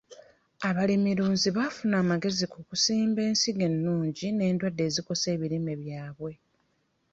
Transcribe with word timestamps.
Abalimilunzi 0.69 1.49
bafuna 1.57 1.95
amagezi 2.03 2.45
ku 2.51 2.59
kusimba 2.67 3.19
ensigo 3.29 3.63
ennungi 3.69 4.25
n'endwadde 4.31 4.81
ezikosa 4.89 5.27
ebirime 5.35 5.73
byabwe. 5.81 6.31